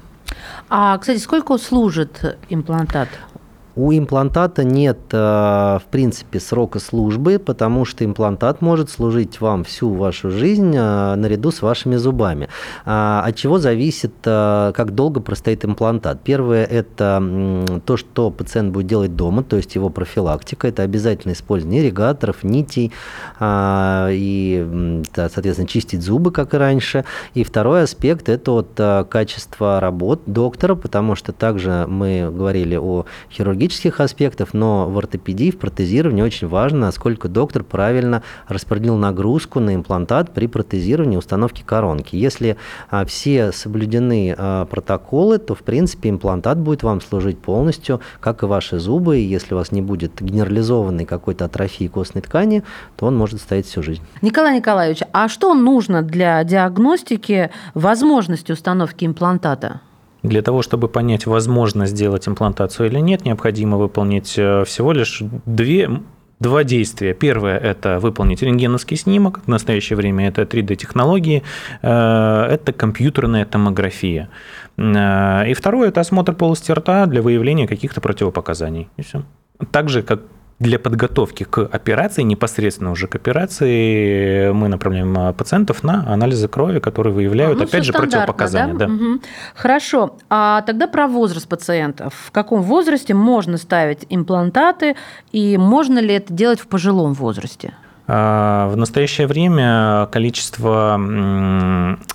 А, 0.68 0.98
кстати, 0.98 1.18
сколько 1.18 1.56
служит 1.58 2.38
имплантат? 2.48 3.08
У 3.76 3.92
имплантата 3.92 4.62
нет, 4.62 4.98
э, 5.10 5.16
в 5.16 5.82
принципе, 5.90 6.38
срока 6.38 6.78
службы, 6.78 7.40
потому 7.40 7.84
что 7.84 8.04
имплантат 8.04 8.62
может 8.62 8.88
служить 8.88 9.40
вам 9.40 9.64
всю 9.64 9.92
вашу 9.92 10.30
жизнь 10.30 10.74
э, 10.76 11.14
наряду 11.16 11.50
с 11.50 11.60
вашими 11.60 11.96
зубами. 11.96 12.48
А, 12.84 13.24
от 13.26 13.34
чего 13.34 13.58
зависит, 13.58 14.12
э, 14.24 14.72
как 14.74 14.94
долго 14.94 15.20
простоит 15.20 15.64
имплантат? 15.64 16.20
Первое– 16.22 16.64
это 16.70 17.82
то, 17.84 17.96
что 17.96 18.30
пациент 18.30 18.72
будет 18.72 18.86
делать 18.86 19.16
дома, 19.16 19.42
то 19.42 19.56
есть 19.56 19.74
его 19.74 19.90
профилактика. 19.90 20.68
Это 20.68 20.82
обязательно 20.82 21.32
использование 21.32 21.82
ирригаторов, 21.82 22.44
нитей 22.44 22.92
а, 23.40 24.08
и, 24.12 25.02
соответственно, 25.14 25.66
чистить 25.66 26.02
зубы, 26.02 26.30
как 26.30 26.54
и 26.54 26.58
раньше. 26.58 27.04
И 27.34 27.42
второй 27.42 27.82
аспект– 27.82 28.28
это 28.28 28.52
вот 28.52 29.08
качество 29.08 29.80
работ 29.80 30.22
доктора, 30.26 30.76
потому 30.76 31.16
что 31.16 31.32
также 31.32 31.86
мы 31.88 32.30
говорили 32.30 32.76
о 32.76 33.06
хирургии, 33.32 33.63
физиологических 33.64 34.00
аспектов, 34.00 34.54
но 34.54 34.88
в 34.88 34.98
ортопедии, 34.98 35.50
в 35.50 35.58
протезировании 35.58 36.22
очень 36.22 36.48
важно, 36.48 36.80
насколько 36.80 37.28
доктор 37.28 37.64
правильно 37.64 38.22
распределил 38.48 38.96
нагрузку 38.96 39.60
на 39.60 39.74
имплантат 39.74 40.32
при 40.32 40.46
протезировании 40.46 41.16
установки 41.16 41.62
коронки. 41.62 42.16
Если 42.16 42.56
а, 42.90 43.04
все 43.04 43.52
соблюдены 43.52 44.34
а, 44.36 44.66
протоколы, 44.66 45.38
то, 45.38 45.54
в 45.54 45.62
принципе, 45.62 46.10
имплантат 46.10 46.58
будет 46.58 46.82
вам 46.82 47.00
служить 47.00 47.38
полностью, 47.38 48.00
как 48.20 48.42
и 48.42 48.46
ваши 48.46 48.78
зубы. 48.78 49.18
И 49.18 49.22
если 49.22 49.54
у 49.54 49.58
вас 49.58 49.72
не 49.72 49.82
будет 49.82 50.20
генерализованной 50.20 51.04
какой-то 51.04 51.46
атрофии 51.46 51.88
костной 51.88 52.22
ткани, 52.22 52.62
то 52.96 53.06
он 53.06 53.16
может 53.16 53.40
стоять 53.40 53.66
всю 53.66 53.82
жизнь. 53.82 54.02
Николай 54.22 54.56
Николаевич, 54.56 55.00
а 55.12 55.28
что 55.28 55.54
нужно 55.54 56.02
для 56.02 56.42
диагностики 56.44 57.50
возможности 57.74 58.52
установки 58.52 59.04
имплантата? 59.04 59.80
Для 60.24 60.40
того, 60.40 60.62
чтобы 60.62 60.88
понять, 60.88 61.26
возможно 61.26 61.86
сделать 61.86 62.26
имплантацию 62.26 62.88
или 62.88 62.98
нет, 62.98 63.26
необходимо 63.26 63.76
выполнить 63.76 64.34
э, 64.38 64.64
всего 64.64 64.92
лишь 64.92 65.22
две, 65.44 65.90
два 66.40 66.64
действия. 66.64 67.12
Первое– 67.12 67.58
это 67.72 67.98
выполнить 68.00 68.40
рентгеновский 68.40 68.96
снимок. 68.96 69.40
В 69.44 69.48
настоящее 69.48 69.98
время 69.98 70.26
это 70.28 70.42
3D-технологии. 70.42 71.42
Э, 71.82 72.46
это 72.50 72.72
компьютерная 72.72 73.44
томография. 73.44 74.30
Э, 74.78 75.46
и 75.46 75.52
второе– 75.52 75.88
это 75.90 76.00
осмотр 76.00 76.34
полости 76.34 76.72
рта 76.72 77.04
для 77.04 77.20
выявления 77.20 77.68
каких-то 77.68 78.00
противопоказаний. 78.00 78.88
И 78.96 79.02
все. 79.02 79.24
Так 79.72 79.90
же, 79.90 80.02
как 80.02 80.22
для 80.58 80.78
подготовки 80.78 81.44
к 81.44 81.58
операции, 81.62 82.22
непосредственно 82.22 82.90
уже 82.90 83.06
к 83.06 83.14
операции, 83.16 84.52
мы 84.52 84.68
направляем 84.68 85.16
а, 85.18 85.32
пациентов 85.32 85.82
на 85.82 86.06
анализы 86.06 86.48
крови, 86.48 86.78
которые 86.78 87.12
выявляют, 87.12 87.56
а, 87.56 87.62
ну, 87.62 87.64
опять 87.64 87.84
же, 87.84 87.92
противопоказания. 87.92 88.74
Да? 88.74 88.86
Да. 88.86 88.92
Угу. 88.92 89.20
Хорошо. 89.54 90.16
А 90.30 90.62
тогда 90.62 90.86
про 90.86 91.08
возраст 91.08 91.48
пациентов. 91.48 92.14
В 92.26 92.30
каком 92.30 92.62
возрасте 92.62 93.14
можно 93.14 93.56
ставить 93.56 94.06
имплантаты 94.08 94.96
и 95.32 95.58
можно 95.58 95.98
ли 95.98 96.14
это 96.14 96.32
делать 96.32 96.60
в 96.60 96.68
пожилом 96.68 97.14
возрасте? 97.14 97.74
А, 98.06 98.68
в 98.68 98.76
настоящее 98.76 99.26
время 99.26 100.08
количество 100.12 101.00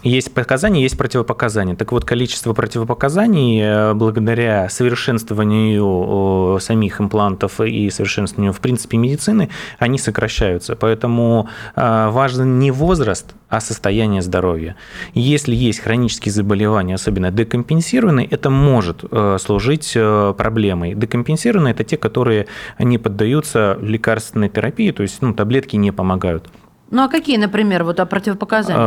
есть 0.04 0.34
показания, 0.34 0.84
есть 0.84 0.98
противопоказания. 0.98 1.76
Так 1.76 1.92
вот, 1.92 2.06
количество 2.06 2.54
противопоказаний 2.54 3.62
э, 3.62 3.94
благодаря 3.94 4.70
совершенствованию 4.70 6.60
самих 6.60 7.02
имплантов 7.02 7.60
и 7.60 7.90
совершенствованию, 7.90 8.54
в 8.54 8.60
принципе, 8.60 8.98
медицины, 8.98 9.50
они 9.80 9.98
сокращаются. 9.98 10.76
Поэтому 10.76 11.50
а, 11.76 12.12
важен 12.12 12.60
не 12.60 12.72
возраст, 12.72 13.34
а 13.50 13.60
состояние 13.62 14.22
здоровья. 14.22 14.76
Если 15.14 15.56
есть 15.56 15.80
хронические 15.80 16.32
заболевания, 16.32 16.96
особенно 16.96 17.32
декомпенсированные, 17.32 18.28
это 18.28 18.50
может 18.52 19.04
э, 19.10 19.38
служить 19.40 19.94
э, 19.96 20.34
проблемой. 20.38 20.94
Декомпенсированные– 20.94 21.74
это 21.74 21.84
те, 21.84 21.98
которые 21.98 22.46
не 22.78 23.00
поддаются 23.00 23.78
лекарственной 23.82 24.50
терапии, 24.50 24.92
то 24.92 25.02
есть 25.02 25.22
ну, 25.22 25.34
таблетки 25.34 25.76
не 25.80 25.92
помогают. 25.92 26.50
Ну 26.92 27.04
а 27.04 27.08
какие, 27.08 27.38
например, 27.38 27.84
вот 27.84 28.00
а 28.00 28.06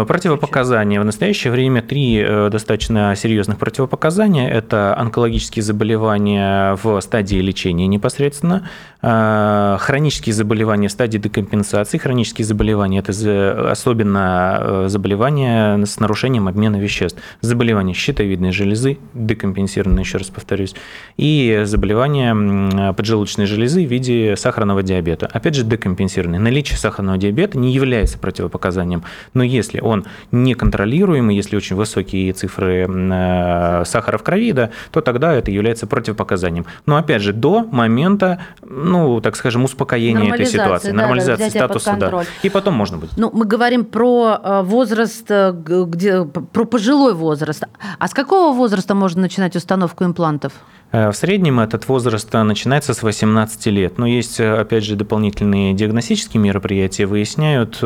противопоказания? 0.04 1.00
В 1.00 1.04
настоящее 1.04 1.52
время 1.52 1.82
три 1.82 2.18
э, 2.18 2.48
достаточно 2.50 3.14
серьезных 3.14 3.58
противопоказания. 3.58 4.50
Это 4.50 4.98
онкологические 4.98 5.62
заболевания 5.62 6.76
в 6.82 7.00
стадии 7.00 7.36
лечения 7.36 7.86
непосредственно, 7.86 8.68
э, 9.02 9.76
хронические 9.78 10.34
заболевания 10.34 10.88
в 10.88 10.90
стадии 10.90 11.18
декомпенсации. 11.18 11.96
Хронические 11.98 12.44
заболевания– 12.44 12.98
это 13.06 13.70
особенно 13.70 14.58
э, 14.60 14.84
заболевания 14.88 15.84
с 15.86 16.00
нарушением 16.00 16.48
обмена 16.48 16.80
веществ. 16.80 17.20
Заболевания 17.40 17.94
щитовидной 17.94 18.50
железы, 18.50 18.98
декомпенсированные, 19.14 20.02
еще 20.02 20.18
раз 20.18 20.26
повторюсь, 20.28 20.74
и 21.16 21.62
заболевания 21.66 22.92
поджелудочной 22.94 23.46
железы 23.46 23.86
в 23.86 23.88
виде 23.88 24.34
сахарного 24.36 24.82
диабета. 24.82 25.28
Опять 25.32 25.54
же, 25.54 25.62
декомпенсированные. 25.62 26.40
Наличие 26.40 26.78
сахарного 26.78 27.16
диабета 27.16 27.58
не 27.58 27.72
является 27.72 27.91
является 27.92 28.18
противопоказанием. 28.18 29.04
Но 29.34 29.42
если 29.42 29.80
он 29.80 30.06
неконтролируемый, 30.32 31.36
если 31.36 31.56
очень 31.56 31.76
высокие 31.76 32.32
цифры 32.32 32.86
э, 32.88 33.84
сахара 33.84 34.18
в 34.18 34.22
крови, 34.22 34.52
да, 34.52 34.70
то 34.90 35.00
тогда 35.00 35.34
это 35.34 35.50
является 35.50 35.86
противопоказанием. 35.86 36.64
Но 36.86 36.96
опять 36.96 37.22
же, 37.22 37.32
до 37.32 37.64
момента, 37.64 38.40
ну, 38.62 39.20
так 39.20 39.36
скажем, 39.36 39.64
успокоения 39.64 40.32
этой 40.34 40.46
ситуации, 40.46 40.90
да, 40.92 40.96
нормализации 41.02 41.50
статуса, 41.50 41.96
да. 41.98 42.24
И 42.42 42.48
потом 42.48 42.74
можно 42.74 42.96
будет. 42.96 43.10
Ну, 43.16 43.30
мы 43.32 43.44
говорим 43.44 43.84
про 43.84 44.40
э, 44.42 44.62
возраст, 44.62 45.26
э, 45.28 45.52
где, 45.52 46.24
про 46.24 46.64
пожилой 46.64 47.14
возраст. 47.14 47.64
А 47.98 48.08
с 48.08 48.14
какого 48.14 48.56
возраста 48.56 48.94
можно 48.94 49.20
начинать 49.22 49.54
установку 49.56 50.04
имплантов? 50.04 50.52
Э, 50.92 51.10
в 51.10 51.14
среднем 51.14 51.58
этот 51.60 51.88
возраст 51.88 52.28
э, 52.34 52.42
начинается 52.42 52.94
с 52.94 53.02
18 53.02 53.66
лет. 53.66 53.98
Но 53.98 54.06
есть, 54.06 54.38
э, 54.38 54.54
опять 54.54 54.84
же, 54.84 54.94
дополнительные 54.94 55.72
диагностические 55.72 56.42
мероприятия, 56.42 57.06
выясняют, 57.06 57.78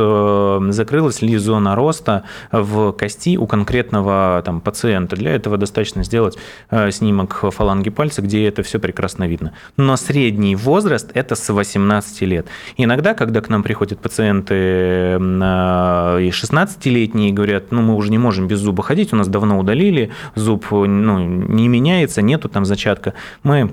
закрылась 0.74 1.22
ли 1.22 1.36
зона 1.36 1.74
роста 1.76 2.24
в 2.50 2.92
кости 2.92 3.36
у 3.36 3.46
конкретного 3.46 4.42
там, 4.44 4.60
пациента. 4.60 5.16
Для 5.16 5.34
этого 5.34 5.56
достаточно 5.56 6.02
сделать 6.04 6.36
снимок 6.90 7.44
фаланги 7.52 7.90
пальца, 7.90 8.22
где 8.22 8.46
это 8.46 8.62
все 8.62 8.78
прекрасно 8.78 9.28
видно. 9.28 9.52
Но 9.76 9.96
средний 9.96 10.56
возраст– 10.56 11.10
это 11.14 11.34
с 11.36 11.52
18 11.52 12.22
лет. 12.22 12.46
Иногда, 12.76 13.14
когда 13.14 13.40
к 13.40 13.48
нам 13.48 13.62
приходят 13.62 14.00
пациенты 14.00 14.54
и 14.54 16.30
16-летние, 16.30 17.32
говорят, 17.32 17.70
ну, 17.70 17.82
мы 17.82 17.94
уже 17.94 18.10
не 18.10 18.18
можем 18.18 18.48
без 18.48 18.58
зуба 18.58 18.82
ходить, 18.82 19.12
у 19.12 19.16
нас 19.16 19.28
давно 19.28 19.58
удалили, 19.58 20.10
зуб 20.34 20.66
ну, 20.70 21.18
не 21.18 21.68
меняется, 21.68 22.22
нету 22.22 22.48
там 22.48 22.64
зачатка 22.64 22.95
порядка. 22.96 23.14
Мы 23.42 23.70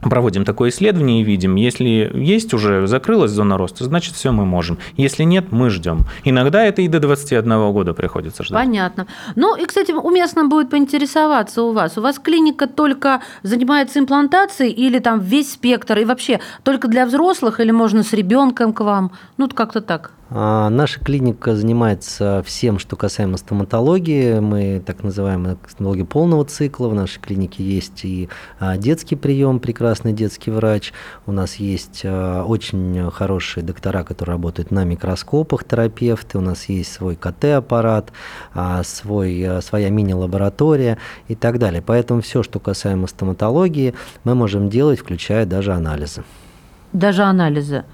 проводим 0.00 0.46
такое 0.46 0.70
исследование 0.70 1.20
и 1.20 1.24
видим, 1.24 1.56
если 1.56 2.10
есть 2.14 2.54
уже 2.54 2.86
закрылась 2.86 3.32
зона 3.32 3.58
роста, 3.58 3.84
значит, 3.84 4.14
все 4.14 4.32
мы 4.32 4.46
можем. 4.46 4.78
Если 4.96 5.24
нет, 5.24 5.52
мы 5.52 5.68
ждем. 5.68 6.06
Иногда 6.24 6.64
это 6.64 6.80
и 6.80 6.88
до 6.88 7.00
21 7.00 7.72
года 7.72 7.92
приходится 7.92 8.42
ждать. 8.42 8.64
Понятно. 8.64 9.06
Ну 9.36 9.56
и, 9.56 9.66
кстати, 9.66 9.92
уместно 9.92 10.46
будет 10.46 10.70
поинтересоваться 10.70 11.62
у 11.62 11.72
вас. 11.72 11.98
У 11.98 12.00
вас 12.00 12.18
клиника 12.18 12.66
только 12.66 13.20
занимается 13.42 13.98
имплантацией 13.98 14.72
или 14.72 15.00
там 15.00 15.20
весь 15.20 15.52
спектр 15.52 15.98
и 15.98 16.06
вообще 16.06 16.40
только 16.62 16.88
для 16.88 17.04
взрослых 17.04 17.60
или 17.60 17.70
можно 17.70 18.02
с 18.02 18.14
ребенком 18.14 18.72
к 18.72 18.80
вам? 18.80 19.12
Ну, 19.36 19.50
как-то 19.50 19.82
так. 19.82 20.12
А, 20.32 20.70
наша 20.70 21.00
клиника 21.00 21.56
занимается 21.56 22.42
всем, 22.46 22.78
что 22.78 22.94
касаемо 22.94 23.36
стоматологии. 23.36 24.38
Мы 24.38 24.80
так 24.84 25.02
называемые 25.02 25.56
стоматологи 25.68 26.04
полного 26.04 26.44
цикла. 26.44 26.88
В 26.88 26.94
нашей 26.94 27.20
клинике 27.20 27.64
есть 27.64 28.04
и 28.04 28.28
а, 28.60 28.76
детский 28.76 29.16
прием, 29.16 29.58
прекрасный 29.58 30.12
детский 30.12 30.52
врач. 30.52 30.92
У 31.26 31.32
нас 31.32 31.56
есть 31.56 32.02
а, 32.04 32.44
очень 32.44 33.10
хорошие 33.10 33.64
доктора, 33.64 34.04
которые 34.04 34.34
работают 34.34 34.70
на 34.70 34.84
микроскопах, 34.84 35.64
терапевты. 35.64 36.38
У 36.38 36.42
нас 36.42 36.68
есть 36.68 36.92
свой 36.92 37.16
КТ-аппарат, 37.16 38.12
свой, 38.84 39.62
своя 39.62 39.90
мини-лаборатория 39.90 40.98
и 41.26 41.34
так 41.34 41.58
далее. 41.58 41.82
Поэтому 41.82 42.20
все, 42.20 42.44
что 42.44 42.60
касаемо 42.60 43.08
стоматологии, 43.08 43.94
мы 44.22 44.36
можем 44.36 44.68
делать, 44.68 45.00
включая 45.00 45.44
даже 45.44 45.72
анализы. 45.72 46.22
Даже 46.92 47.22
анализы? 47.22 47.84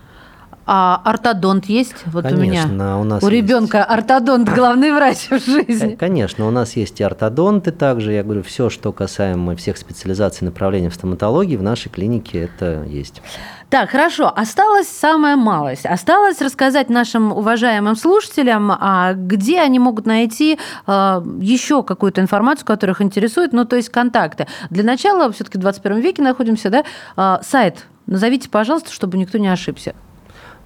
А 0.66 1.00
ортодонт 1.04 1.66
есть? 1.66 1.94
Вот 2.06 2.24
конечно, 2.24 2.70
у 2.70 2.74
меня. 2.74 2.98
У, 2.98 3.04
нас 3.04 3.22
у 3.22 3.28
ребенка 3.28 3.78
есть. 3.78 3.90
ортодонт 3.90 4.48
главный 4.48 4.90
врач 4.90 5.28
в 5.30 5.38
жизни. 5.38 5.94
Конечно, 5.94 6.46
у 6.48 6.50
нас 6.50 6.74
есть 6.74 7.00
и 7.00 7.04
ортодонты 7.04 7.70
также. 7.70 8.12
Я 8.12 8.24
говорю, 8.24 8.42
все, 8.42 8.68
что 8.68 8.92
касаемо 8.92 9.54
всех 9.54 9.76
специализаций 9.76 10.44
направлений 10.44 10.88
в 10.88 10.94
стоматологии, 10.94 11.56
в 11.56 11.62
нашей 11.62 11.88
клинике 11.88 12.40
это 12.40 12.82
есть. 12.84 13.22
Так, 13.70 13.90
хорошо. 13.90 14.32
Осталось 14.34 14.88
самая 14.88 15.36
малость. 15.36 15.86
Осталось 15.86 16.40
рассказать 16.40 16.88
нашим 16.88 17.32
уважаемым 17.32 17.94
слушателям, 17.94 18.72
а 18.72 19.12
где 19.14 19.60
они 19.60 19.78
могут 19.78 20.06
найти 20.06 20.58
а, 20.86 21.22
еще 21.40 21.82
какую-то 21.82 22.20
информацию, 22.20 22.66
которая 22.66 22.94
их 22.94 23.02
интересует, 23.02 23.52
ну, 23.52 23.64
то 23.64 23.76
есть 23.76 23.88
контакты. 23.88 24.46
Для 24.70 24.82
начала, 24.82 25.30
все-таки 25.32 25.58
в 25.58 25.60
21 25.60 26.00
веке 26.00 26.22
находимся, 26.22 26.70
да, 26.70 26.84
а, 27.16 27.40
сайт. 27.42 27.86
Назовите, 28.06 28.48
пожалуйста, 28.48 28.92
чтобы 28.92 29.18
никто 29.18 29.38
не 29.38 29.48
ошибся. 29.48 29.94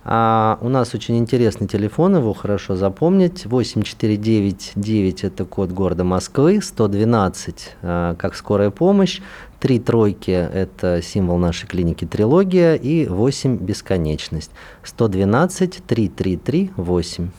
А 0.06 0.58
у 0.60 0.68
нас 0.68 0.94
очень 0.94 1.16
интересный 1.16 1.66
телефон, 1.66 2.16
его 2.16 2.34
хорошо 2.34 2.76
запомнить. 2.76 3.46
8499– 3.46 5.24
это 5.26 5.46
код 5.46 5.70
города 5.70 6.04
Москвы, 6.04 6.60
112 6.62 7.76
а, 7.82 8.14
как 8.16 8.34
скорая 8.34 8.68
помощь, 8.68 9.22
Три 9.64 9.78
тройки– 9.78 10.30
это 10.54 11.00
символ 11.00 11.38
нашей 11.38 11.66
клиники 11.66 12.04
«Трилогия» 12.04 12.74
и 12.74 13.06
8– 13.06 13.56
бесконечность. 13.60 14.50
112 14.82 15.82
333 15.86 16.72
8. 16.76 17.30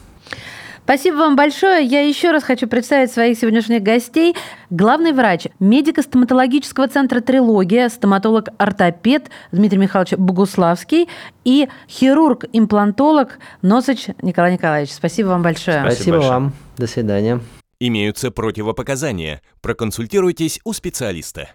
Спасибо 0.83 1.17
вам 1.17 1.35
большое. 1.35 1.85
Я 1.85 2.01
еще 2.01 2.31
раз 2.31 2.43
хочу 2.43 2.67
представить 2.67 3.11
своих 3.11 3.37
сегодняшних 3.37 3.83
гостей. 3.83 4.35
Главный 4.71 5.13
врач 5.13 5.45
медико-стоматологического 5.59 6.87
центра 6.87 7.21
«Трилогия», 7.21 7.89
стоматолог-ортопед 7.89 9.29
Дмитрий 9.51 9.77
Михайлович 9.77 10.13
Богуславский 10.13 11.07
и 11.43 11.69
хирург-имплантолог 11.87 13.37
Носыч 13.61 14.07
Николай 14.23 14.53
Николаевич. 14.53 14.93
Спасибо 14.93 15.27
вам 15.27 15.43
большое. 15.43 15.81
Спасибо, 15.81 15.93
Спасибо 15.93 16.17
большое. 16.17 16.33
вам. 16.33 16.53
До 16.75 16.87
свидания. 16.87 17.39
Имеются 17.79 18.31
противопоказания. 18.31 19.43
Проконсультируйтесь 19.61 20.59
у 20.63 20.73
специалиста. 20.73 21.49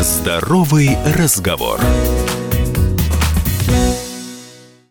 Здоровый 0.00 0.96
разговор. 1.16 1.80